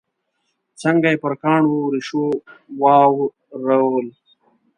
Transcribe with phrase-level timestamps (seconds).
[0.81, 2.25] څنګه یې پر کاڼو ریشو
[2.81, 4.07] واورول.